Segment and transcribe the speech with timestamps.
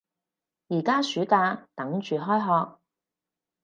[0.69, 2.39] 而家暑假，等住開
[2.71, 2.79] 學